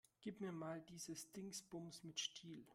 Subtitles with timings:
[0.19, 2.65] Gib mir mal dieses Dingsbums mit Stiel.